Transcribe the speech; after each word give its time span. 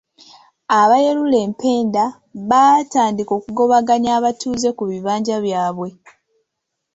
Abayerula 0.79 1.37
empenda 1.47 2.03
baatandika 2.49 3.31
okugobaganya 3.39 4.09
abatuuze 4.17 4.69
ku 4.77 4.83
bibanja 4.91 5.35
byabwe 5.45 5.89